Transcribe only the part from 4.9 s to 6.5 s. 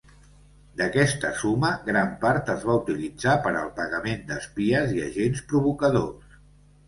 i agents provocadors.